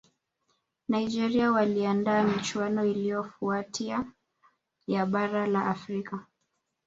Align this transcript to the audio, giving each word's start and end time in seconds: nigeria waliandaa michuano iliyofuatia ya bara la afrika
nigeria 0.87 1.51
waliandaa 1.51 2.23
michuano 2.23 2.85
iliyofuatia 2.85 4.05
ya 4.87 5.05
bara 5.05 5.47
la 5.47 5.65
afrika 5.65 6.25